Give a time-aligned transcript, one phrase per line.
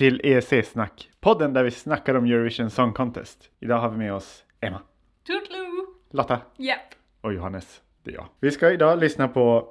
[0.00, 3.50] Till EEC-snack, podden där vi snackar om Eurovision Song Contest.
[3.60, 4.80] Idag har vi med oss Emma,
[5.26, 5.86] Toodaloo!
[6.10, 6.94] Lotta Japp.
[7.20, 7.82] och Johannes.
[8.02, 8.26] Det är jag.
[8.40, 9.68] Vi ska idag lyssna på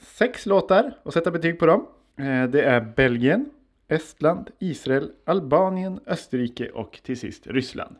[0.00, 1.86] sex låtar och sätta betyg på dem.
[2.18, 3.50] Eh, Det är Belgien,
[3.88, 7.96] Estland, Israel, Albanien, Österrike och till sist Ryssland.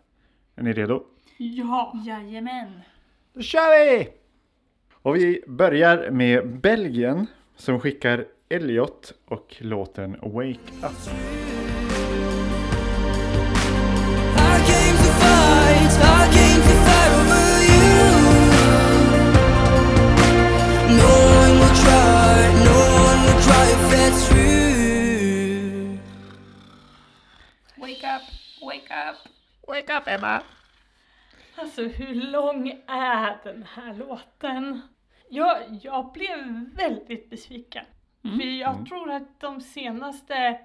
[0.54, 1.02] Är ni redo?
[1.38, 1.92] Ja.
[2.06, 2.80] Jajamän.
[3.32, 4.08] Då kör vi!
[4.92, 11.55] Och vi börjar med Belgien som skickar Elliot och låten Wake Up.
[30.16, 30.42] Emma!
[31.56, 34.80] Alltså hur lång är den här låten?
[35.28, 36.38] Jag, jag blev
[36.74, 37.84] väldigt besviken.
[38.22, 40.60] För jag tror att de senaste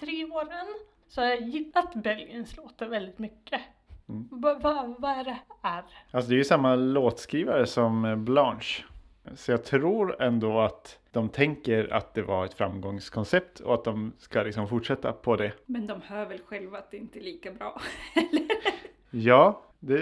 [0.00, 0.66] tre åren
[1.08, 3.60] så har jag gillat Belgiens låtar väldigt mycket.
[4.30, 5.84] Vad va, vad är det här?
[6.10, 8.84] Alltså det är ju samma låtskrivare som Blanche.
[9.34, 14.12] Så jag tror ändå att de tänker att det var ett framgångskoncept och att de
[14.18, 15.52] ska liksom fortsätta på det.
[15.66, 17.80] Men de hör väl själva att det inte är lika bra.
[19.12, 19.96] Ja, det,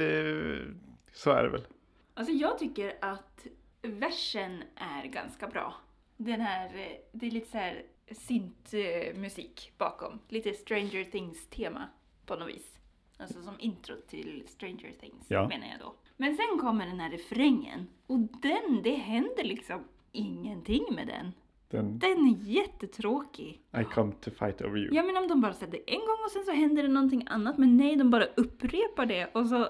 [1.13, 1.67] så är det väl.
[2.15, 3.47] Alltså jag tycker att
[3.83, 5.75] versen är ganska bra.
[6.17, 6.71] Den här,
[7.13, 10.19] det är lite så här synt-musik bakom.
[10.29, 11.89] Lite Stranger Things-tema
[12.27, 12.79] på något vis.
[13.17, 15.49] Alltså som intro till Stranger Things Ja.
[15.49, 15.95] menar jag då.
[16.17, 21.33] Men sen kommer den här refrängen och den, det händer liksom ingenting med den.
[21.71, 23.61] Den, Den är jättetråkig.
[23.81, 24.95] I come to fight over you.
[24.95, 27.27] Ja men om de bara säger det en gång och sen så händer det någonting
[27.31, 27.59] annat.
[27.59, 29.69] Men nej, de bara upprepar det och så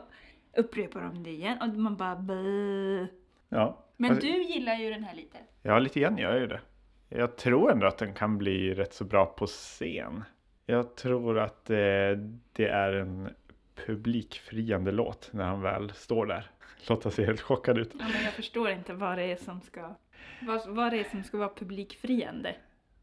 [0.57, 3.07] upprepar de det igen och man bara Bäh.
[3.49, 5.39] Ja, Men Alltså- du gillar ju den här lite.
[5.63, 6.61] ja lite grann gör jag ju det.
[7.09, 10.25] Jag tror ändå att den kan bli rätt så bra på scen.
[10.67, 11.77] Jag tror att eh,
[12.53, 13.29] det är en
[13.87, 16.51] publikfriande låt när han väl står där.
[16.89, 17.91] Lotta ser helt chockad ut.
[17.93, 19.95] Ja, men jag förstår inte vad det är som ska,
[20.47, 22.57] vad, vad det är som ska vara publikfriande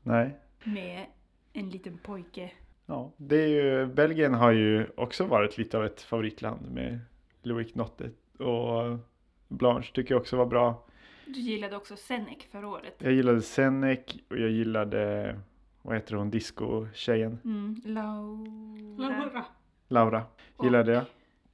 [0.03, 0.40] Nej.
[0.64, 1.06] med
[1.53, 2.52] en liten pojke.
[2.86, 7.00] Ja, det är ju, Belgien har ju också varit lite av ett favoritland med
[7.42, 8.09] Loic Notte
[8.40, 8.98] och
[9.48, 10.86] Blanche tycker jag också var bra.
[11.26, 12.96] Du gillade också Senek förra året.
[12.98, 15.36] Jag gillade Senek och jag gillade,
[15.82, 17.40] vad heter hon, disco-tjejen?
[17.44, 19.09] Mm, Laura.
[19.09, 19.46] Laura.
[19.88, 20.24] Laura.
[20.64, 21.03] Gillade jag.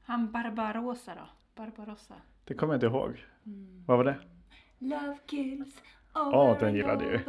[0.04, 1.30] Han Barbarossa då?
[1.56, 2.16] Barbarossa.
[2.46, 3.26] Det kommer jag inte ihåg.
[3.86, 4.16] Vad var det?
[4.82, 5.82] Love kills
[6.14, 7.20] Ja, den gillade jag ju.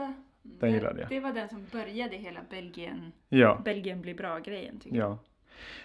[0.43, 1.09] Den gillade jag.
[1.09, 5.11] Det var den som började hela Belgien, Ja, Belgien blir bra-grejen tycker jag.
[5.11, 5.19] ja.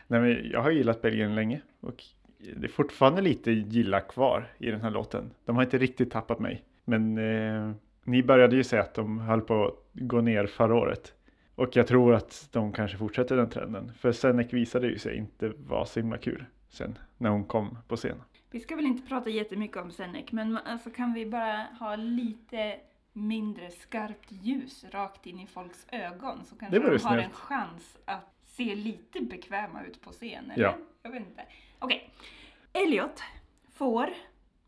[0.08, 2.04] Nej, men jag har gillat Belgien länge och
[2.38, 5.32] det är fortfarande lite gilla kvar i den här låten.
[5.46, 6.64] De har inte riktigt tappat mig.
[6.86, 7.72] Men eh,
[8.04, 11.14] ni började ju säga att de höll på att gå ner förra året.
[11.56, 13.92] Och jag tror att de kanske fortsätter den trenden.
[13.94, 17.96] För Senek visade ju sig inte vara så himla kul sen när hon kom på
[17.96, 18.22] scen.
[18.58, 22.76] Vi ska väl inte prata jättemycket om Senek, men alltså kan vi bara ha lite
[23.14, 28.34] mindre skarpt ljus rakt in i folks ögon så kanske de har en chans att
[28.44, 30.64] se lite bekväma ut på scen, eller?
[30.64, 30.78] Ja.
[31.04, 31.42] Jag vet inte.
[31.80, 32.10] Okej.
[32.74, 33.24] Elliot
[33.74, 34.06] får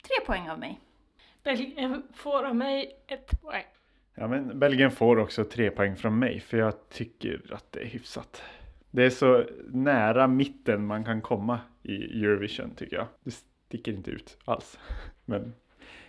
[0.02, 0.80] tre poäng av mig.
[1.42, 3.64] Belgien får av mig ett poäng.
[4.14, 7.86] Ja, men Belgien får också tre poäng från mig för jag tycker att det är
[7.86, 8.42] hyfsat.
[8.90, 13.06] Det är så nära mitten man kan komma i Eurovision tycker jag.
[13.70, 14.78] Sticker inte ut alls,
[15.24, 15.54] men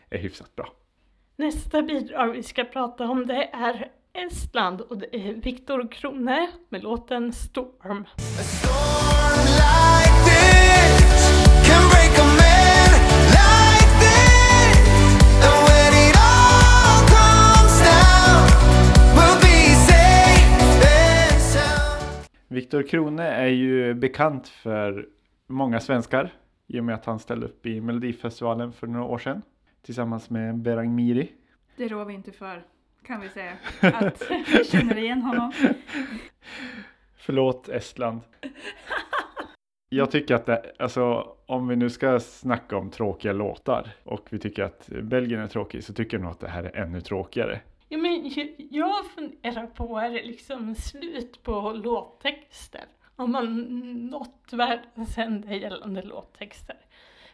[0.10, 0.74] är hyfsat bra.
[1.36, 6.84] Nästa bidrag vi ska prata om det är Estland och det är Viktor Krone med
[6.84, 8.06] låten Storm.
[8.18, 11.30] A storm like this
[11.68, 12.92] can break a man
[13.38, 14.78] like this.
[15.46, 18.44] And when it all comes down,
[19.16, 20.46] we'll be safe
[20.84, 22.28] and sound.
[22.48, 25.08] Viktor Krone är ju bekant för
[25.48, 26.34] många svenskar
[26.72, 29.42] i och med att han ställde upp i Melodifestivalen för några år sedan
[29.82, 31.32] tillsammans med Berang Miri.
[31.76, 32.64] Det rår vi inte för,
[33.04, 33.54] kan vi säga.
[33.82, 35.52] Att vi känner igen honom.
[37.16, 38.22] Förlåt Estland.
[39.90, 44.40] Jag tycker att det, alltså om vi nu ska snacka om tråkiga låtar och vi
[44.40, 47.62] tycker att Belgien är tråkig så tycker jag nog att det här är ännu tråkigare.
[47.90, 48.32] Ja, men
[48.70, 52.86] jag funderar på, är det liksom slut på låttexter?
[53.22, 53.56] Har man
[54.10, 56.76] nått världens ände gällande låttexter?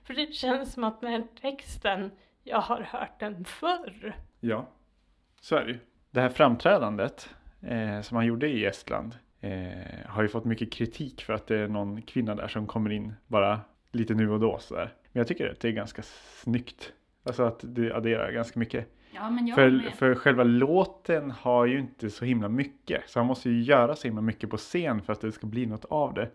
[0.04, 2.12] För det känns som att den här texten,
[2.44, 4.16] jag har hört den förr.
[4.40, 4.68] Ja,
[5.42, 5.80] så är det ju.
[6.12, 7.30] Det här framträdandet
[7.62, 11.58] eh, som han gjorde i Estland eh, har ju fått mycket kritik för att det
[11.58, 13.60] är någon kvinna där som kommer in bara
[13.92, 14.94] lite nu och då sådär.
[15.12, 16.02] Men jag tycker att det är ganska
[16.42, 16.94] snyggt.
[17.28, 18.94] Alltså att det adderar ganska mycket.
[19.12, 19.94] Ja, men jag För, med.
[19.94, 23.10] för själva låten har ju inte så himla mycket.
[23.10, 25.66] Så han måste ju göra så himla mycket på scen för att det ska bli
[25.66, 26.30] något av det.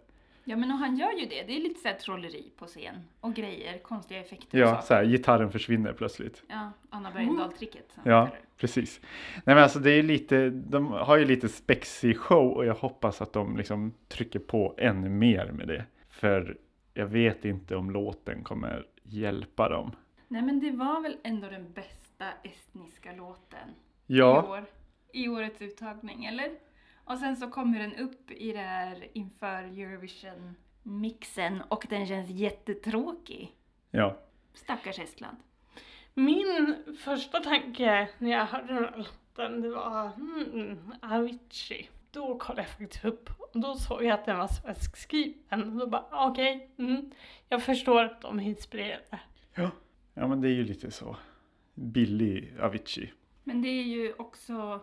[0.44, 1.42] Ja, men och han gör ju det.
[1.46, 2.94] Det är lite så här trolleri på scen.
[3.20, 4.86] Och grejer, konstiga effekter och Ja, saker.
[4.86, 6.42] så här, gitarren försvinner plötsligt.
[6.48, 7.96] Ja, Anna Bergendahl-tricket.
[8.04, 9.00] Ja, precis.
[9.34, 13.22] Nej men alltså det är lite, de har ju lite spexig show och jag hoppas
[13.22, 15.84] att de liksom trycker på ännu mer med det.
[16.08, 16.56] För
[16.94, 19.90] jag vet inte om låten kommer hjälpa dem.
[20.32, 23.72] Nej, men det var väl ändå den bästa estniska låten i
[24.06, 24.64] Ja, år.
[25.12, 26.50] I årets uttagning, eller?
[27.04, 33.56] Och sen så kommer den upp i det här inför Eurovision-mixen och den känns jättetråkig.
[33.90, 34.18] ja,
[34.54, 35.36] Stackars Estland.
[36.14, 41.88] Min första tanke när jag hörde den här låten, det var mm, Avicii.
[42.10, 45.72] Då kollade jag faktiskt upp och då såg jag att den var svenskskriven.
[45.72, 47.10] Och då bara, okej, mm,
[47.48, 49.20] jag förstår att de är inspirerade.
[49.54, 49.70] ja.
[50.14, 51.16] Ja men det är ju lite så.
[51.74, 53.12] Billig Avicii.
[53.44, 54.80] Men det är ju också,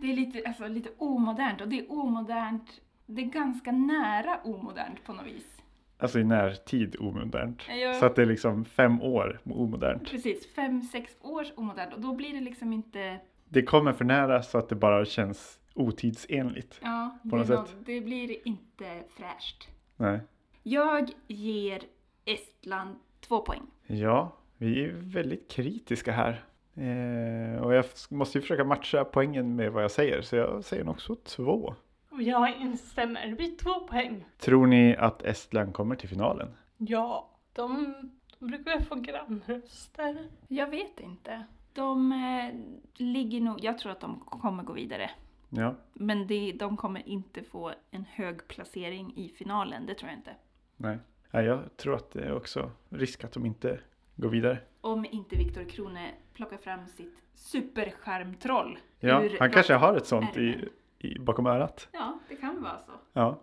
[0.00, 5.04] det är lite, alltså, lite omodernt och det är omodernt, det är ganska nära omodernt
[5.04, 5.62] på något vis.
[5.98, 7.62] Alltså i närtid omodernt.
[7.68, 7.94] Ja.
[7.94, 10.10] Så att det är liksom fem år omodernt.
[10.10, 14.42] Precis, fem, sex års omodernt och då blir det liksom inte, Det kommer för nära
[14.42, 16.80] så att det bara känns otidsenligt.
[16.82, 17.76] ja, På något det, är nå- sätt.
[17.86, 19.68] det blir inte fräscht.
[19.96, 20.20] Nej.
[20.62, 21.82] Jag ger
[22.24, 23.62] Estland två poäng.
[23.86, 26.44] Ja, vi är väldigt kritiska här.
[26.74, 30.84] Eh, och jag måste ju försöka matcha poängen med vad jag säger, så jag säger
[30.84, 31.74] nog också två.
[32.10, 34.24] Och jag instämmer, det blir två poäng.
[34.38, 36.48] Tror ni att Estland kommer till finalen?
[36.76, 37.94] Ja, de,
[38.38, 40.28] de brukar väl få grannröster.
[40.48, 41.44] Jag vet inte.
[41.72, 42.60] De eh,
[43.06, 45.10] ligger nog, jag tror att de kommer gå vidare.
[45.48, 50.18] Ja, Men det, de kommer inte få en hög placering i finalen, det tror jag
[50.18, 50.34] inte.
[50.76, 50.98] nej.
[51.30, 53.80] Ja, jag tror att det är också risk att de inte
[54.16, 54.58] går vidare.
[54.80, 58.78] Om inte Viktor Krone plockar fram sitt superskärmtroll.
[59.00, 60.68] Ja, han kanske har ett sånt i,
[60.98, 61.88] i, bakom örat.
[61.92, 62.92] Ja, det kan vara så.
[63.12, 63.40] Ja,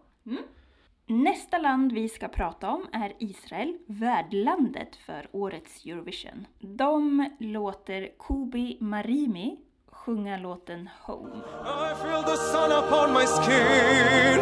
[1.11, 6.47] Nästa land vi ska prata om är Israel, värdlandet för årets Eurovision.
[6.59, 9.57] De låter Kubi Marimi
[9.91, 11.35] sjunga låten Home.
[11.35, 14.39] I feel the sun upon my skin,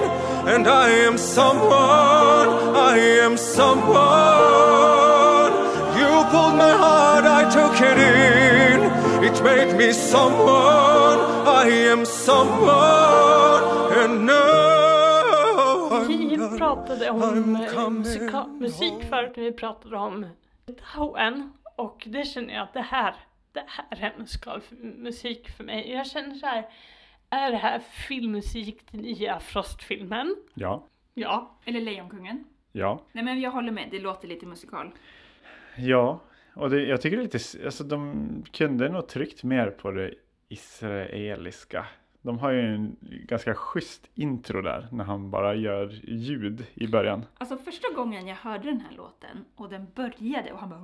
[0.55, 4.98] and I am someone, I am someone.
[6.61, 8.79] My heart, I took it in.
[9.27, 13.63] It made me someone, I am someone,
[14.03, 17.53] and now I'm Vi pratade om
[18.59, 19.05] musik home.
[19.09, 20.25] förut när vi pratade om
[20.93, 23.15] Tauen och det känner jag att det här,
[23.53, 25.91] det här är musikalmusik för mig.
[25.91, 26.65] Jag känner så här,
[27.29, 30.35] är det här filmmusik till nya Frost-filmen?
[30.53, 30.83] ja,
[31.13, 31.51] Ja.
[31.65, 32.43] Eller Lejonkungen.
[32.71, 33.01] ja.
[33.11, 34.91] Nej men jag håller med, det låter lite musikal.
[35.77, 36.19] Ja,
[36.53, 40.13] och det, jag tycker det är lite, alltså de kunde nog tryckt mer på det
[40.47, 41.85] israeliska.
[42.21, 47.25] De har ju en ganska schysst intro där när han bara gör ljud i början.
[47.37, 50.79] Alltså första gången jag hörde den här låten och den började och han bara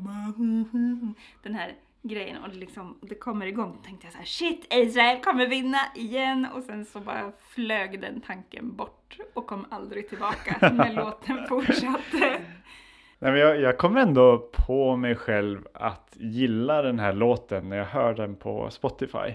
[1.44, 4.74] den här grejen och det liksom det kommer igång då tänkte jag så här shit
[4.74, 10.10] Israel kommer vinna igen och sen så bara flög den tanken bort och kom aldrig
[10.10, 12.42] tillbaka när låten fortsatte.
[13.20, 17.78] Nej, men jag, jag kommer ändå på mig själv att gilla den här låten när
[17.78, 19.34] jag hör den på Spotify.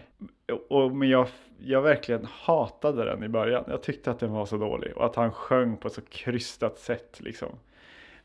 [0.69, 3.65] Och, men jag, jag verkligen hatade den i början.
[3.69, 6.79] Jag tyckte att den var så dålig och att han sjöng på ett så krystat
[6.79, 7.49] sätt liksom.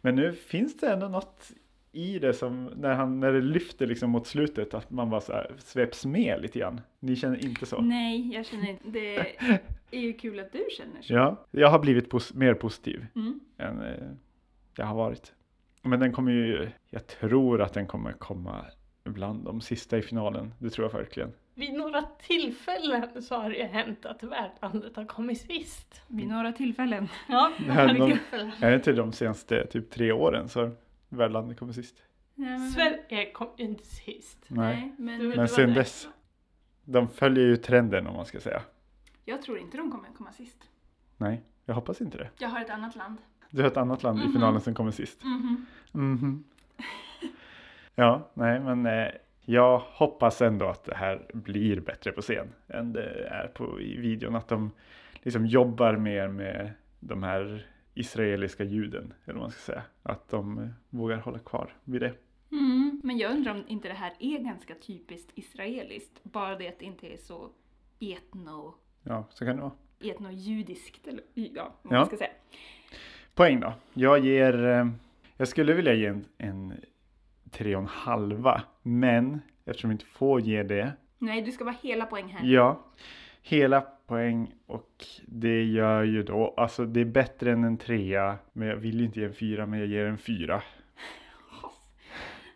[0.01, 1.51] Men nu finns det ändå något
[1.91, 5.33] i det som när, han, när det lyfter liksom mot slutet att man bara så
[5.33, 6.81] här sveps med lite grann.
[6.99, 7.81] Ni känner inte så?
[7.81, 9.17] Nej, jag känner inte, det
[9.91, 11.13] är ju kul att du känner så.
[11.13, 13.39] Ja, jag har blivit pos- mer positiv Mm.
[13.57, 13.93] än eh,
[14.77, 15.33] jag har varit.
[15.85, 18.65] Men den kommer ju, jag tror att den kommer komma
[19.03, 20.53] bland de sista i finalen.
[20.59, 21.33] Det tror jag verkligen.
[21.53, 26.01] Vid några tillfällen så har det hänt att värdlandet har kommit sist.
[26.07, 27.07] Vid några tillfällen.
[27.29, 27.51] Ja,
[27.97, 28.51] någon- tillfällen.
[28.61, 30.75] Är det inte de senaste typ tre åren så har
[31.09, 31.95] värdlandet kommit sist?
[32.35, 34.45] Nej, men- Sverige kom ju inte sist.
[34.47, 34.75] Nej.
[34.75, 36.07] Nej, men Du- Men sen dess,
[36.85, 38.61] de följer ju trenden om man ska säga.
[39.25, 40.69] jag tror inte de kommer komma sist.
[41.17, 42.29] Nej, jag hoppas inte det.
[42.39, 43.17] Jag har ett annat land.
[43.55, 44.33] Du har ett annat land i Mhm.
[44.33, 45.23] finalen som kommer sist.
[45.23, 45.65] Mhm.
[45.91, 46.43] Mhm.
[47.95, 49.07] Ja, nej men eh,
[49.41, 53.97] jag hoppas ändå att det här blir bättre på scen än det är på i
[53.97, 54.35] videon.
[54.35, 54.71] Att de
[55.13, 59.83] liksom jobbar mer med de här israeliska ljuden, eller vad man ska säga.
[60.03, 62.13] Att de eh, vågar hålla kvar vid det.
[62.51, 66.23] Mm, men jag undrar om inte det här är ganska typiskt israeliskt.
[66.23, 67.49] Bara det att det inte är så
[67.99, 69.71] etno, Ja, så kan det vara.
[69.99, 71.07] etno-judiskt.
[71.07, 71.97] Eller ja, vad Ja.
[71.97, 72.29] man ska säga.
[73.35, 73.73] Poäng då.
[73.93, 74.87] Jag ger, eh,
[75.37, 76.73] jag skulle vilja ge en, en
[77.51, 78.61] tre och en halva.
[78.81, 82.45] Men eftersom vi inte får ge det Nej, du ska vara hela poäng här.
[82.45, 82.81] Ja,
[83.41, 88.67] hela poäng och det gör ju då, alltså det är bättre än en trea, men
[88.67, 90.61] jag vill ju inte ge en fyra, men jag ger en fyra.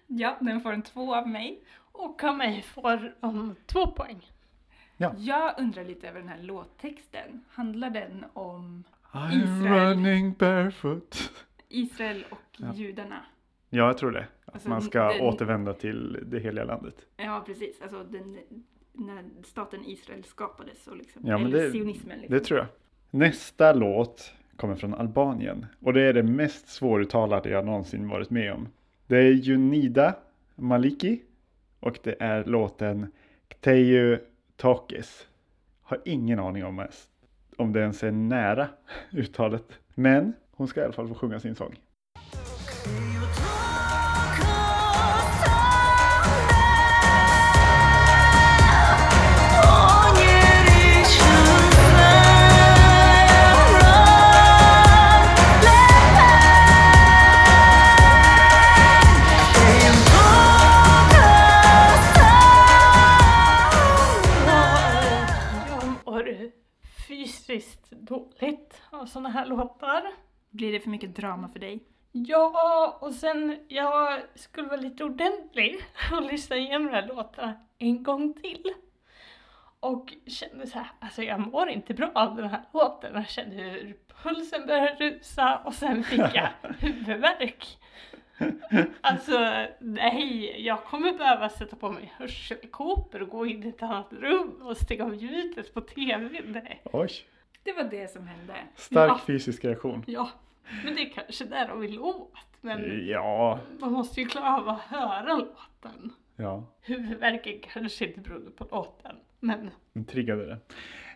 [0.08, 1.64] Ja, den får en två av mig.
[1.92, 4.32] Och av mig får de två poäng.
[5.18, 7.44] Jag undrar lite över den här låttexten.
[7.50, 9.74] Handlar den om I'm Israel.
[9.90, 11.32] running barefoot.
[11.70, 12.74] Israel och Ja.
[12.74, 13.26] judarna?
[13.70, 14.26] Ja, jag tror det.
[14.46, 16.96] Att Alltså, man ska den- återvända till det heliga landet.
[17.18, 17.82] Ja, precis.
[17.82, 18.38] Alltså den,
[18.94, 22.18] när staten Israel skapades och liksom, Ja, men det- sionismen.
[22.20, 22.34] Liksom.
[22.38, 22.68] Det tror jag.
[23.12, 28.54] Nästa låt kommer från Albanien och det är det mest svåruttalade jag någonsin varit med
[28.54, 28.68] om.
[29.08, 30.16] Det är Junida
[30.56, 31.22] Maliki
[31.80, 33.12] och det är låten
[33.48, 34.20] Kteju
[34.58, 35.28] Tokis.
[35.82, 36.86] Har ingen aning om,
[37.60, 38.68] om det ens är nära
[39.12, 39.80] uttalet.
[39.96, 41.76] Men hon ska i alla fall få sjunga sin sång.
[70.60, 71.80] Blir det för mycket drama för dig?
[72.12, 75.78] Ja, och sen jag skulle vara lite ordentlig
[76.12, 78.64] och lyssna igenom den här låtarna en gång till.
[79.80, 83.14] Och kände så här, alltså jag mår inte bra av den här låten.
[83.16, 86.50] Jag kände hur pulsen började rusa och sen fick jag
[86.80, 87.78] huvudvärk.
[89.02, 94.14] Alltså nej, jag kommer behöva sätta på mig hörselkåpor och gå in i ett annat
[94.14, 96.38] rum och stänga av ljudet på TVn.
[96.46, 96.82] Nej.
[96.84, 97.10] Oj,
[97.64, 98.54] Det var det som hände.
[98.76, 99.20] stark Ja.
[99.28, 100.04] fysisk reaktion.
[100.08, 100.30] Ja,
[100.84, 102.32] men det är kanske där de vill åt.
[102.62, 106.14] Men Ja, man måste ju klara av att höra låten.
[106.36, 106.64] ja.
[106.82, 110.58] Huvudvärken kanske inte berodde på låten, men Den triggade det.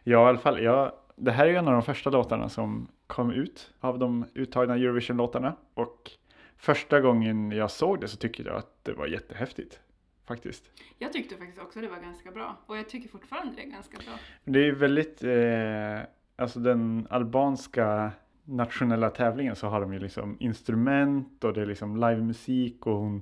[0.04, 0.64] Ja, i alla fall.
[0.64, 4.26] Ja, det här är ju en av de första låtarna som kom ut av de
[4.34, 5.56] uttagna Eurovision-låtarna.
[5.74, 6.12] Och
[6.58, 9.80] första gången jag såg det så tyckte jag att det var jättehäftigt.
[10.28, 10.72] Faktiskt.
[10.98, 12.58] Jag tyckte faktiskt också det var ganska bra.
[12.66, 14.14] Och jag tycker fortfarande det är ganska bra.
[14.44, 16.00] Det är ju väldigt, eh,
[16.36, 18.12] alltså den albanska
[18.46, 23.22] nationella tävlingen så har de ju liksom instrument och det är liksom livemusik och hon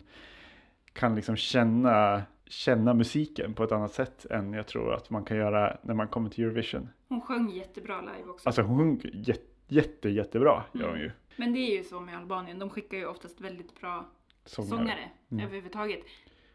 [0.93, 5.37] kan liksom känna, känna musiken på ett annat sätt än jag tror att man kan
[5.37, 6.89] göra när man kommer till Eurovision.
[7.07, 8.49] Hon sjöng jättebra live också.
[8.49, 11.11] Alltså hon jätte, jätte, jättebra gör hon ju.
[11.35, 12.59] Men det är ju så med Albanien.
[12.59, 14.05] De skickar ju oftast väldigt bra
[14.45, 14.69] Sångare.
[14.69, 15.45] sångare Mm.
[15.45, 15.99] överhuvudtaget.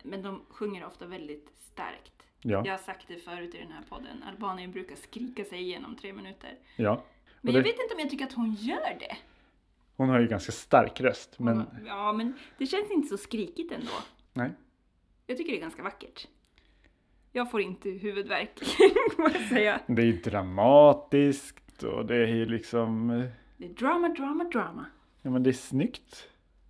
[0.02, 2.12] Men de sjunger ofta väldigt starkt.
[2.42, 4.22] Ja, Jag har sagt det förut i den här podden.
[4.22, 6.50] Albanien brukar skrika sig igenom tre minuter.
[6.76, 7.02] ja.
[7.40, 9.16] Men jag det- vet inte om jag tycker att hon gör det.
[9.96, 11.34] Hon har ju ganska stark röst.
[11.38, 13.92] Hon Men Ja, men det känns inte så skrikigt ändå.
[14.32, 14.50] nej.
[15.26, 16.28] Jag tycker det är ganska vackert.
[17.32, 18.50] Jag får inte huvudvärk,
[19.16, 19.80] får jag säga.
[19.86, 23.24] Det är ju dramatiskt och det är ju liksom eh,
[23.56, 24.86] Det är drama, drama, drama.
[25.22, 26.28] Ja men det är snyggt.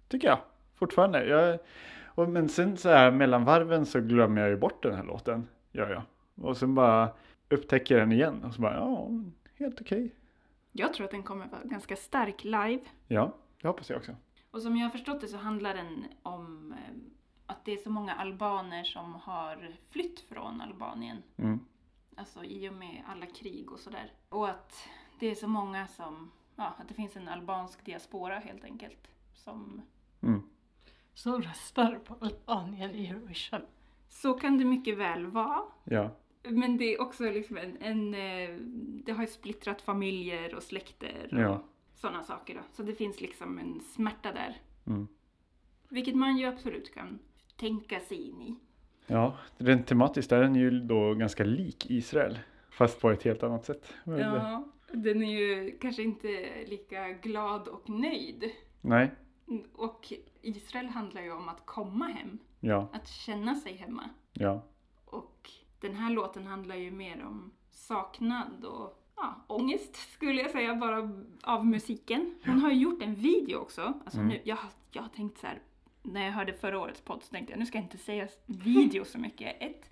[0.08, 0.38] Tycker jag.
[0.74, 1.26] Fortfarande.
[1.26, 1.58] Jag,
[2.04, 5.48] och, men sen så här mellan varven så glömmer jag ju bort den här låten.
[5.72, 6.02] Gör jag.
[6.48, 7.08] Och sen bara
[7.48, 8.44] upptäcker jag den igen.
[8.44, 9.10] Och så bara ja,
[9.58, 10.10] helt okej.
[10.78, 12.80] Jag tror att den kommer vara ganska stark live.
[13.08, 14.16] Ja, det hoppas jag också.
[14.50, 16.94] Och som jag har förstått det så handlar den om eh,
[17.46, 21.22] att det är så många albaner som har flytt från Albanien.
[21.36, 21.60] Mm.
[22.16, 24.12] Alltså i och med alla krig och sådär.
[24.28, 28.64] Och att det är så många som, ja, att det finns en albansk diaspora helt
[28.64, 29.08] enkelt.
[29.34, 29.82] Som,
[30.22, 30.42] Mm.
[31.14, 33.60] som röstar på Albanien i Eurovision.
[34.08, 35.62] så kan det mycket väl vara.
[35.84, 36.10] Ja.
[36.50, 38.56] Men det är också liksom en, en eh,
[39.04, 41.62] det har ju splittrat familjer och släkter och Ja.
[41.94, 42.60] sådana saker då.
[42.72, 44.56] Så det finns liksom en smärta där.
[44.86, 45.08] Mm.
[45.88, 47.18] Vilket man ju absolut kan
[47.56, 48.56] tänka sig in i.
[49.06, 52.38] Ja, rent tematiskt är den ju då ganska lik Israel.
[52.70, 53.92] Fast på ett helt annat sätt.
[54.04, 56.28] Ja, den är ju kanske inte
[56.66, 58.44] lika glad och nöjd.
[58.80, 59.10] Nej,
[59.72, 60.12] Och
[60.42, 64.10] Israel handlar ju om att komma hem, ja, att känna sig hemma.
[64.32, 64.62] ja.
[65.80, 71.10] Den här låten handlar ju mer om saknad och ja, ångest skulle jag säga bara
[71.42, 72.34] av musiken.
[72.44, 73.82] Hon har ju gjort en video också.
[74.04, 74.28] Alltså Mm.
[74.28, 74.58] nu, jag,
[74.90, 75.58] jag har tänkt så här,
[76.02, 79.04] när jag hörde förra årets podd så tänkte jag nu ska jag inte säga video
[79.04, 79.56] så mycket.
[79.62, 79.90] Ett.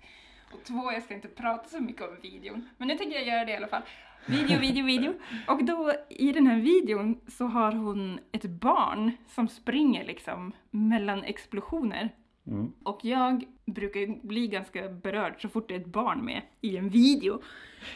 [0.53, 2.69] Och två, jag ska inte prata så mycket om videon.
[2.77, 3.81] Men nu tänker jag göra det i alla fall.
[4.27, 5.13] Video, video, video.
[5.47, 11.23] Och då i den här videon så har hon ett barn som springer liksom mellan
[11.23, 12.09] explosioner.
[12.47, 12.73] Mm.
[12.83, 16.89] Och jag brukar bli ganska berörd så fort det är ett barn med i en
[16.89, 17.41] video.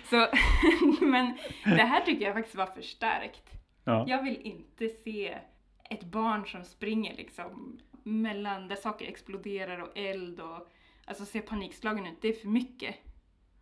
[0.09, 0.27] Så,
[1.05, 3.43] men det här tycker jag faktiskt var för starkt.
[3.83, 4.05] ja.
[4.07, 5.37] Jag vill inte se
[5.89, 10.69] ett barn som springer liksom mellan där saker exploderar och eld och
[11.05, 12.21] alltså se panikslagen ut.
[12.21, 12.95] Det är för mycket.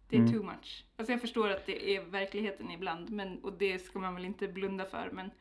[0.09, 0.33] Det är Mm.
[0.33, 0.85] too much.
[0.97, 4.47] Alltså jag förstår att det är verkligheten ibland men, och det ska man väl inte
[4.47, 5.31] blunda för men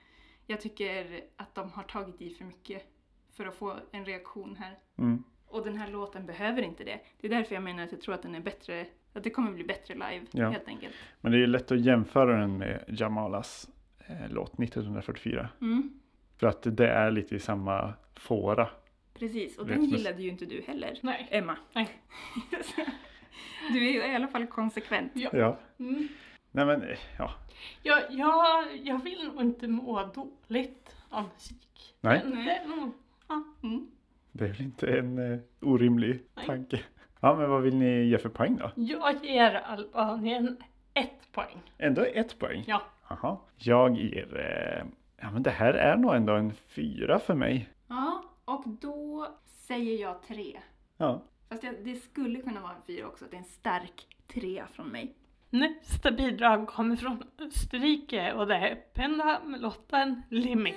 [0.46, 2.82] jag tycker att de har tagit i för mycket
[3.32, 4.78] för att få en reaktion här.
[4.98, 5.24] Mm.
[5.48, 7.00] Och den här låten behöver inte det.
[7.20, 9.52] Det är därför jag menar att jag tror att den är bättre, att det kommer
[9.52, 10.50] bli bättre live Ja.
[10.50, 10.94] helt enkelt.
[11.20, 13.68] Men det är ju lätt att jämföra den med Jamalas
[14.06, 15.48] eh, låt 1944.
[15.60, 16.00] Mm.
[16.36, 18.68] För att det är lite i samma fåra.
[19.14, 20.98] Precis, och den gillade ju inte du heller.
[21.02, 21.28] Nej.
[21.30, 21.56] Emma.
[21.72, 21.88] Nej.
[23.72, 25.12] du är ju i alla fall konsekvent.
[25.14, 25.30] Ja.
[25.32, 25.58] Ja.
[25.78, 26.08] Mm.
[26.50, 27.34] Nej men, eh, ja.
[27.82, 31.94] Jag, jag, jag vill nog inte må dåligt av musik.
[32.00, 32.20] Nej.
[32.24, 32.92] Men det är nog,
[33.28, 33.42] ja.
[33.62, 33.90] Mm.
[34.36, 36.46] Det är väl inte en eh, orimlig Nej.
[36.46, 36.80] tanke.
[37.20, 38.70] Ja men vad vill ni ge för poäng då?
[38.74, 40.56] Jag ger Albanien
[40.94, 41.62] ett poäng.
[41.78, 42.64] Ändå ett poäng?
[42.66, 42.82] Ja.
[43.08, 43.36] Jaha.
[43.56, 47.68] Jag ger, eh, ja men det här är nog ändå en fyra för mig.
[47.88, 50.60] Ja, och då säger jag tre.
[50.96, 51.22] Ja.
[51.48, 54.66] Fast det, det skulle kunna vara en fyra också, att det är en stark trea
[54.66, 55.14] från mig.
[55.50, 60.76] Nästa bidrag kommer från Österrike och det är Penda med låten Limit.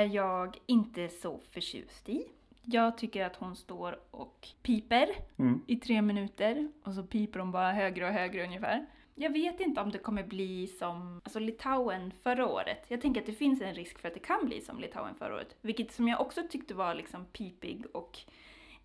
[0.00, 2.26] Är jag inte så förtjust i.
[2.62, 5.60] Jag tycker att hon står och piper Mm.
[5.66, 8.86] i tre minuter och så piper hon bara högre och högre ungefär.
[9.14, 12.84] Jag vet inte om det kommer bli som alltså Litauen förra året.
[12.88, 15.34] Jag tänker att det finns en risk för att det kan bli som Litauen förra
[15.34, 15.56] året.
[15.60, 18.18] Vilket som jag också tyckte var liksom pipig och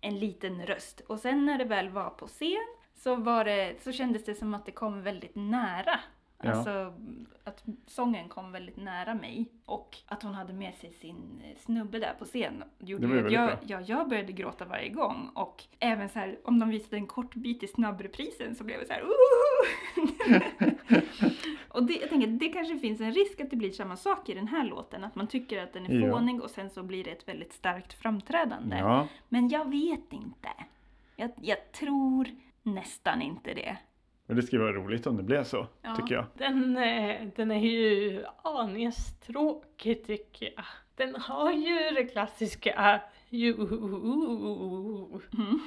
[0.00, 1.00] en liten röst.
[1.00, 4.54] Och sen när det väl var på scen så, var det, så kändes det som
[4.54, 6.00] att det kom väldigt nära.
[6.42, 6.50] Ja.
[6.52, 6.94] Alltså
[7.44, 11.98] att sången kom väldigt nära mig och att hon hade med sig sin eh, snubbe
[11.98, 12.64] där på scen.
[12.78, 16.58] Gjorde Det att jag, ja, jag började gråta varje gång och även så här om
[16.58, 19.02] de visade en kort bit i snabbreprisen så blev det så här!
[21.68, 24.34] Och det, jag tänker det kanske finns en risk att det blir samma sak i
[24.34, 26.10] den här låten, att man tycker att den är Ja.
[26.12, 28.76] fånig och sen så blir det ett väldigt starkt framträdande.
[28.76, 29.08] Ja.
[29.28, 30.48] Men jag vet inte.
[31.16, 32.28] Jag, jag tror
[32.62, 33.76] nästan inte det.
[34.26, 35.96] Men det skulle vara roligt om det blev så, Ja.
[35.96, 36.24] tycker jag.
[36.34, 40.64] Den, eh, den är ju aningens tråkig tycker jag.
[40.94, 43.54] Den har ju det klassiska ju.
[43.54, 45.60] Mm.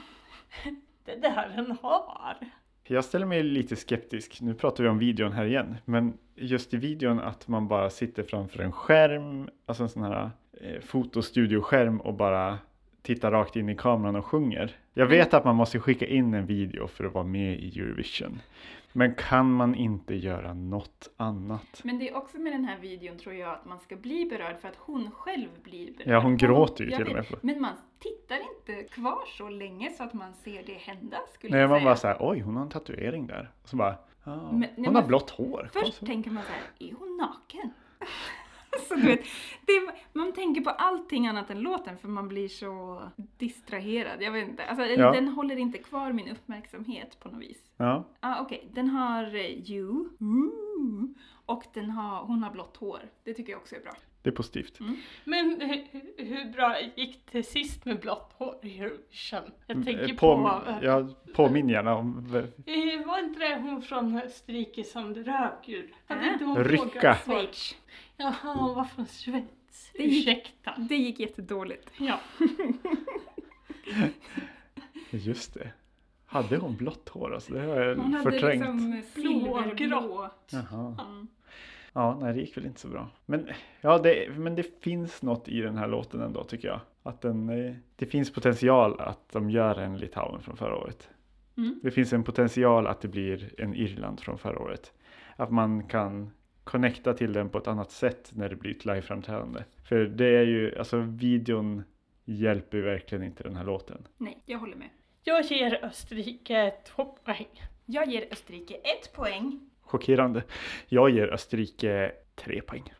[1.05, 2.37] Det där den har.
[2.83, 4.41] Jag ställer mig lite skeptisk.
[4.41, 5.75] Nu pratar vi om videon här igen.
[5.85, 10.29] Men just i videon att man bara sitter framför en skärm, alltså en sån här
[10.61, 12.57] eh, fotostudioskärm och bara
[13.15, 14.77] tittar rakt in i kameran och sjunger.
[14.93, 18.41] Jag vet att man måste skicka in en video för att vara med i Eurovision.
[18.93, 21.81] Men kan man inte göra något annat?
[21.83, 24.57] Men det är också med den här videon tror jag att man ska bli berörd
[24.61, 26.07] för att hon själv blir berörd.
[26.13, 27.25] Ja, hon gråter ju till och med.
[27.41, 31.61] Men man tittar inte kvar så länge så att man ser det hända skulle Nej,
[31.61, 31.85] jag man säga.
[31.89, 33.51] bara såhär, oj hon har en tatuering där.
[33.63, 35.69] Och så bara, ja, Men- nej, hon men har blått hår.
[35.73, 37.71] Först tänker man så här, är hon naken?
[38.87, 39.19] Så du vet,
[39.65, 43.01] det, är- man tänker på allting annat än låten för man blir så
[43.37, 44.21] distraherad.
[44.21, 45.11] Jag vet inte, alltså, Ja.
[45.11, 47.57] den håller inte kvar min uppmärksamhet på något vis.
[47.77, 51.03] Ja, Ah, Okej, den har eh, You, Ooh,
[51.45, 52.99] och den har, hon har blått hår.
[53.23, 53.91] Det tycker jag också är bra.
[54.23, 54.79] det är positivt.
[55.23, 55.77] Men eh,
[56.17, 59.51] hur bra gick det sist med blått hår i Eurovision?
[59.67, 60.15] Jag tänker Eh, på...
[60.15, 62.17] På, ja, påminn gärna om
[62.65, 65.93] Eh, Var inte det hon från Österrike som rök ur?
[66.07, 67.15] Hade inte hon Rycka.
[67.15, 67.75] Schweiz.
[68.19, 69.91] Jaha, hon var från Schweiz.
[69.93, 70.73] Det gick- Ursäkta.
[70.89, 71.91] Det gick jättedåligt.
[71.99, 72.19] Ja.
[75.11, 75.71] Just det.
[76.25, 77.33] Hade hon blått hår?
[77.33, 78.61] Alltså, det har jag Hon hade förträngt.
[78.61, 80.29] liksom silverblå.
[80.51, 80.97] Jaha.
[81.09, 81.27] Mm.
[81.93, 83.09] Ja, nej det gick väl inte så bra.
[83.25, 83.47] Men,
[83.81, 86.79] ja, det, men det finns något i den här låten ändå tycker jag.
[87.03, 91.09] Att den, eh, det finns potential att de gör en Litauen från förra året.
[91.57, 91.79] Mm.
[91.83, 94.93] Det finns en potential att det blir en Irland från förra året.
[95.35, 96.31] Att man kan
[96.69, 99.63] connecta till den på ett annat sätt när det blir ett liveframträdande.
[99.83, 101.83] För det är ju, alltså videon
[102.25, 104.07] hjälper ju verkligen inte den här låten.
[104.17, 104.89] Nej, jag håller med.
[105.23, 107.63] Jag ger Österrike två poäng.
[107.85, 109.59] Jag ger Österrike ett poäng.
[109.81, 110.43] Chockerande.
[110.87, 112.93] Jag ger Österrike tre poäng.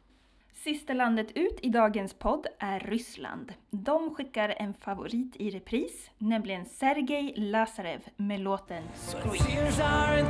[0.53, 3.53] Sista landet ut i dagens podd är Ryssland.
[3.69, 10.29] De skickar en favorit i repris, nämligen Sergej Lazarev med låten Scream.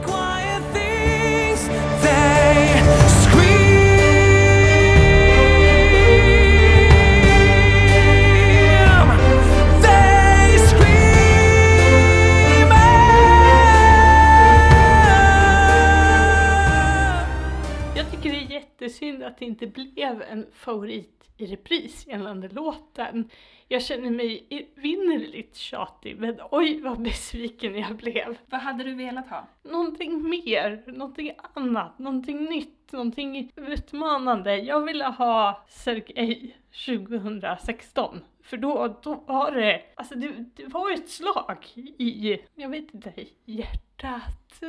[21.50, 23.30] Repris gällande låten.
[23.68, 28.38] Jag känner mig evinnerligt tjatig, men oj vad besviken jag blev.
[28.46, 29.48] Vad hade du velat ha?
[29.64, 34.58] Någonting mer, någonting annat, någonting nytt, någonting utmanande.
[34.58, 38.22] Jag ville ha Sergej 2016.
[38.44, 43.14] För då, då var det, alltså det, det var ett slag i, jag vet inte,
[43.46, 44.64] hjärtat,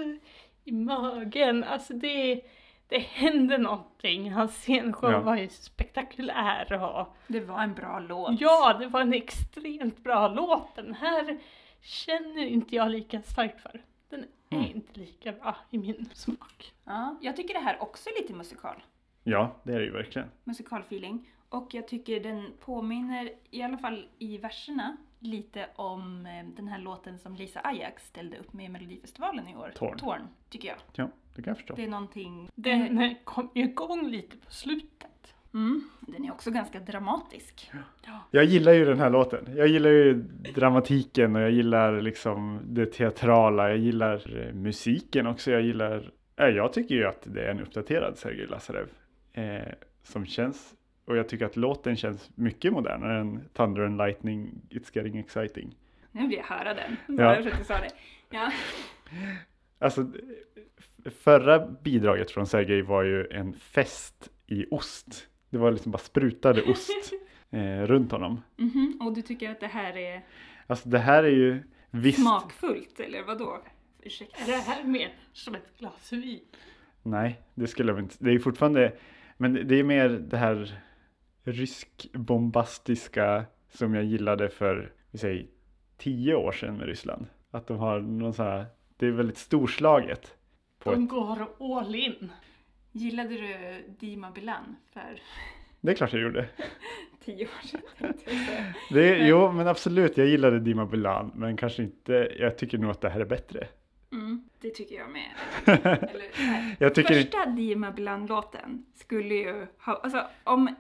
[0.65, 1.65] i magen.
[1.65, 2.41] Alltså det,
[2.91, 4.33] det hände någonting.
[4.33, 5.21] Hans scenshow Ja.
[5.21, 8.41] var ju spektakulär och Det var en bra låt.
[8.41, 10.75] ja, det var en extremt bra låt.
[10.77, 11.39] Den här
[11.81, 13.83] känner inte jag lika starkt för.
[14.09, 14.71] Den är Mm.
[14.75, 16.73] inte lika bra i min smak.
[16.85, 18.83] Ja, jag tycker det här också är lite musikal.
[19.25, 20.29] Ja, det är det ju verkligen.
[20.45, 21.29] Musikalfeeling.
[21.49, 26.79] Och jag tycker den påminner, i alla fall i verserna, lite om eh, den här
[26.79, 29.73] låten som Lisa Ajax ställde upp med i Melodifestivalen i år.
[29.99, 30.29] Torn.
[30.51, 30.77] tycker jag.
[30.93, 31.09] Ja,
[31.41, 31.75] det kan jag förstå.
[31.75, 32.51] Det är någonting...
[32.55, 35.35] Den eh, kom ju igång lite på slutet.
[35.55, 37.71] Mm, den är också ganska dramatisk.
[38.31, 39.57] Jag gillar ju den här låten.
[39.57, 40.15] Jag gillar ju
[40.55, 43.69] dramatiken och jag gillar liksom det teatrala.
[43.69, 45.51] Jag gillar eh, musiken också.
[45.51, 46.13] Jag gillar...
[46.37, 48.89] Jag tycker ju att det är en uppdaterad Sergej Lazarev.
[49.33, 49.73] Eh,
[50.03, 50.75] som känns...
[51.05, 55.77] Och jag tycker att låten känns mycket modernare än Thunder and Lightning, It's Getting Exciting.
[56.13, 56.97] Nu vill jag höra den.
[57.07, 57.15] Ja.
[57.17, 57.91] Bara för att du sa det.
[58.31, 58.53] Ja.
[59.79, 60.07] Alltså,
[61.05, 65.27] förra bidraget från Sergej var ju en fest i ost.
[65.51, 67.13] Det var liksom bara sprutade ost
[67.51, 68.41] eh, runt honom.
[68.57, 70.23] Mhm, Och du tycker att det här är
[70.67, 72.21] Alltså det här är ju visst...
[72.21, 73.63] smakfullt, eller vad då?
[74.03, 74.43] Ursäkta.
[74.43, 76.41] Är det här mer som ett glas vin?
[77.03, 78.15] Nej, det skulle jag inte.
[78.19, 78.93] Det är ju fortfarande,
[79.37, 80.81] men det är mer det här
[81.45, 85.47] rysk-bombastiska som jag gillade för, vi säger,
[85.99, 87.27] tio år sedan med Ryssland.
[87.51, 90.35] Att de har någon sån här, det är väldigt storslaget.
[90.83, 92.33] På De ett, går all in.
[92.93, 95.21] Gillade du Dima Bilan för
[95.81, 96.49] det är klart jag gjorde.
[97.25, 97.81] tio år sedan?
[97.99, 98.75] tänkte jag säga.
[98.91, 103.01] Det, jo, men absolut, jag gillade Dima Bilan, men kanske inte, jag tycker nog att
[103.01, 103.69] det här är bättre.
[104.13, 105.31] Mm, det tycker jag med.
[106.11, 106.77] Eller.
[106.79, 110.75] Jag tycker Första Dima Bilan-låten skulle ju ha, alltså om,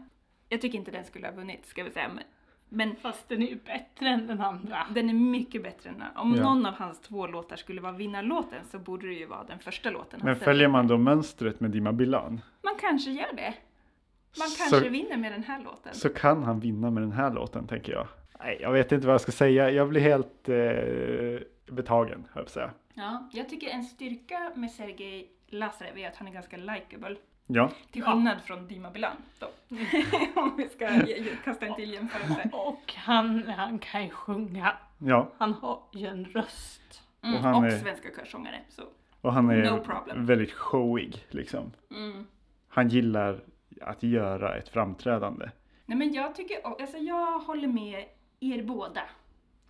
[0.49, 2.25] jag tycker inte den skulle ha vunnit ska vi säga, men,
[2.73, 4.87] men Fast den är ju bättre än den andra.
[4.95, 6.43] den är mycket bättre än, om Ja.
[6.43, 9.91] någon av hans två låtar skulle vara vinnarlåten så borde det ju vara den första
[9.91, 10.21] låten.
[10.21, 13.55] han Men följer man då mönstret med Dima Bilan Man kanske gör det.
[14.39, 15.95] Man Så- kanske vinner med den här låten.
[15.95, 18.07] så kan han vinna med den här låten, tänker jag.
[18.39, 19.71] Nej, jag vet inte vad jag ska säga.
[19.71, 22.71] Jag blir helt eh, betagen, höll jag på att säga.
[22.95, 27.17] Ja, jag tycker en styrka med Sergej Lazarev är att han är ganska likable.
[27.53, 28.13] Ja, Till Ja.
[28.13, 29.47] skillnad från Dima Bilan då.
[30.41, 30.89] Om vi ska
[31.45, 32.51] kasta en till jämförelse.
[32.53, 34.77] Och han, han kan ju sjunga.
[34.99, 35.29] ja.
[35.39, 37.03] Han har ju en röst.
[37.23, 38.61] Mm, Och och han är- svenska körsångare.
[38.69, 38.83] Så.
[39.21, 39.65] Och han är
[40.17, 41.73] No väldigt showig, liksom.
[41.91, 42.27] Mm.
[42.69, 43.41] Han gillar
[43.81, 45.51] att göra ett framträdande.
[45.87, 48.05] Nej men jag tycker, alltså jag håller med
[48.41, 49.01] er båda.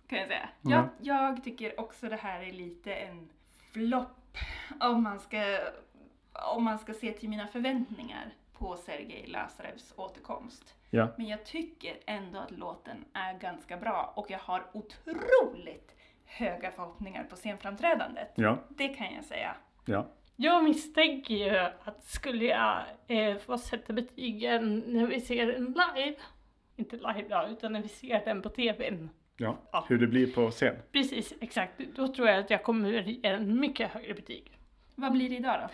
[0.07, 0.49] Kan jag säga.
[0.65, 0.77] Mm.
[0.77, 3.29] Jag, jag tycker också det här är lite en
[3.71, 4.37] flopp.
[4.79, 5.37] Om man ska,
[6.33, 10.75] om man ska se till mina förväntningar på Sergej Lazarevs återkomst.
[10.89, 16.71] Ja, Men jag tycker ändå att låten är ganska bra och jag har otroligt höga
[16.71, 18.31] förhoppningar på scenframträdandet.
[18.35, 19.55] ja, Det kan jag säga.
[19.85, 20.07] ja.
[20.35, 26.15] Jag misstänker ju att skulle jag eh, få sätta betygen när vi ser den live,
[26.75, 29.09] inte live då, utan när vi ser den på tvn.
[29.37, 29.57] ja.
[29.71, 29.85] Ja.
[29.89, 30.75] Hur det blir på scen.
[30.91, 31.81] Precis, exakt.
[31.95, 34.57] Då tror jag att jag kommer ge en mycket högre betyg.
[34.95, 35.69] Vad blir det idag då?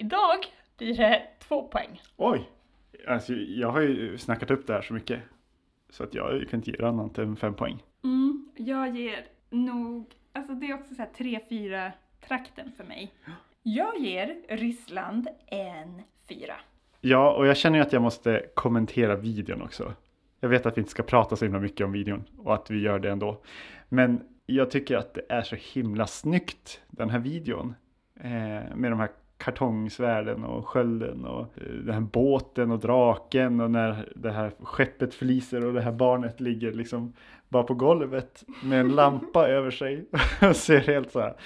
[0.00, 0.38] Idag
[0.78, 2.02] blir det två poäng.
[2.16, 2.50] Oj!
[3.08, 5.20] Alltså, jag har ju snackat upp det här så mycket.
[5.90, 7.82] Så att jag kan inte ge annat än fem poäng.
[8.04, 11.90] Mm, jag ger nog, alltså det är också så här 3-4
[12.28, 13.12] trakten för mig.
[13.62, 16.54] Jag ger Ryssland en fyra.
[17.00, 19.94] Ja, och jag känner ju att jag måste kommentera videon också.
[20.40, 22.80] Jag vet att vi inte ska prata så himla mycket om videon och att vi
[22.80, 23.42] gör det ändå.
[23.88, 27.74] Men jag tycker att det är så himla snyggt, den här videon.
[28.14, 29.08] Eh, med de här
[29.40, 35.14] kartongsvärden och skölden och eh, den här båten och draken och när det här skeppet
[35.14, 37.12] flyser och det här barnet ligger liksom
[37.48, 40.04] bara på golvet med en lampa över sig
[40.42, 41.36] och ser helt så här,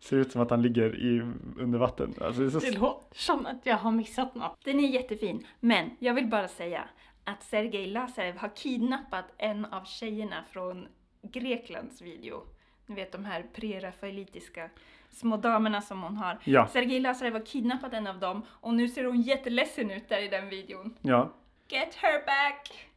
[0.00, 1.20] ser ut som att han ligger i,
[1.58, 2.14] under vatten.
[2.20, 4.58] Alltså det är så Det låter som att jag har missat något.
[4.64, 6.84] Den är jättefin, men jag vill bara säga
[7.24, 10.86] att Sergej Lazarev har kidnappat en av tjejerna från
[11.22, 12.42] Greklands video.
[12.86, 14.70] Ni vet de här prerafaelitiska
[15.14, 16.38] små damerna som hon har.
[16.44, 16.66] Ja.
[16.66, 20.28] Sergej Lazarev har kidnappat en av dem och nu ser hon jätteledsen ut där i
[20.28, 20.96] den videon.
[21.02, 21.32] Ja,
[21.68, 22.88] Get her back!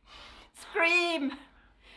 [0.54, 1.32] Scream!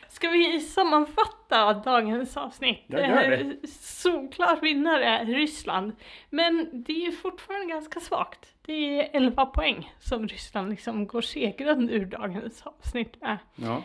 [0.08, 2.84] Ska vi sammanfatta dagens avsnitt?
[2.86, 3.68] Ja, gör det.
[3.68, 5.92] Solklar vinnare, Ryssland.
[6.30, 8.54] Men det är ju fortfarande ganska svagt.
[8.66, 13.38] Det är 11 poäng som Ryssland liksom går segrande ur dagens avsnitt med.
[13.56, 13.82] Ja.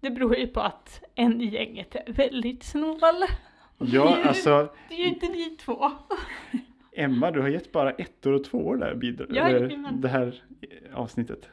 [0.00, 3.24] Det beror ju på att en i gänget är väldigt snål.
[3.78, 5.90] Ja, alltså Det är ju inte ni två.
[6.92, 10.00] Emma, du har gett bara ettor och tvåor där bidra- Jajamän.
[10.00, 10.42] det här
[10.94, 11.48] avsnittet.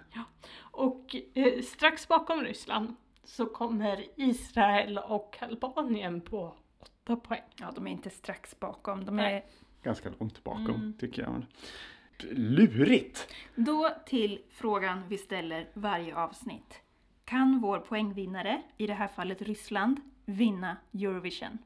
[0.59, 7.41] Och eh, strax bakom Ryssland så kommer Israel och Albanien på 8 poäng.
[7.59, 9.05] Ja, de är inte strax bakom.
[9.05, 9.23] De är...
[9.23, 9.45] Nej.
[9.83, 10.93] Ganska långt bakom Mm.
[10.99, 11.45] tycker jag.
[12.31, 13.27] Lurigt!
[13.55, 16.81] Då till frågan vi ställer varje avsnitt.
[17.25, 21.57] Kan vår poängvinnare, i det här fallet Ryssland, vinna Eurovision?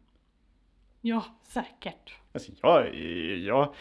[1.01, 2.13] Ja, säkert.
[2.31, 2.95] Alltså jag,
[3.45, 3.73] jag,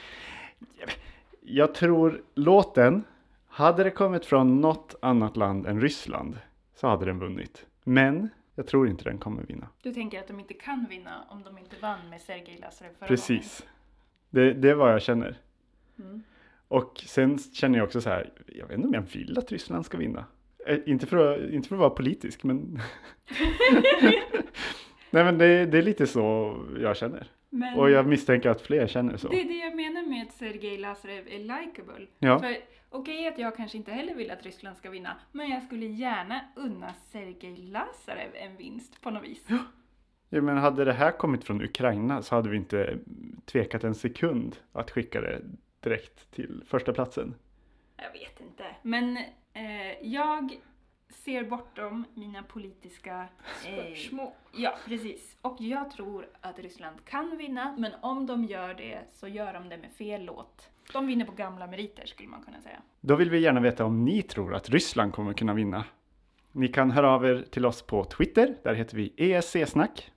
[1.41, 3.05] jag tror låten,
[3.49, 6.39] hade det kommit från något annat land än Ryssland
[6.75, 7.67] så hade den vunnit.
[7.85, 9.69] Men jag tror inte den kommer vinna.
[9.83, 13.09] Du tänker att de inte kan vinna om de inte vann med Sergej Lazarev förra
[13.09, 13.67] Precis.
[14.31, 15.39] Det, det är vad jag känner.
[15.99, 16.23] Mm.
[16.69, 19.87] Och sen känner jag också så här, jag vet inte om jag vill att Ryssland
[19.87, 20.25] ska vinna.
[20.67, 22.81] Eh, Inte för att, inte för att vara politisk, men...
[25.11, 27.27] Nej men det, det är lite så jag känner.
[27.51, 29.29] Men Och jag misstänker att fler känner så.
[29.29, 32.07] det är det jag menar med att Sergej Lazarev är likable.
[32.19, 32.39] Ja.
[32.39, 32.57] För
[32.91, 36.41] okej att jag kanske inte heller vill att Ryssland ska vinna, men jag skulle gärna
[36.57, 39.47] unna Sergej Lazarev en vinst på något vis.
[40.31, 42.99] Ja, men hade det här kommit från Ukraina så hade vi inte
[43.45, 45.41] tvekat en sekund att skicka det
[45.81, 47.35] direkt till första platsen.
[47.97, 48.65] Jag vet inte.
[48.83, 49.17] Men
[49.53, 50.57] eh, jag
[51.11, 53.27] ser bortom mina politiska eh,
[53.73, 54.27] spörsmål.
[54.27, 55.37] Eh, ja, precis.
[55.43, 59.69] Och jag tror att Ryssland kan vinna, men om de gör det så gör de
[59.69, 60.69] det med fel låt.
[60.93, 62.83] De vinner på gamla meriter skulle man kunna säga.
[63.01, 65.85] Då vill vi gärna veta om ni tror att Ryssland kommer kunna vinna.
[66.53, 70.11] Ni kan höra av er till oss på Twitter, där heter vi ESC-snack.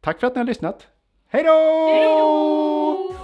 [0.00, 0.88] Tack för att ni har lyssnat.
[1.28, 1.50] Hej då!
[1.90, 3.16] Hej då!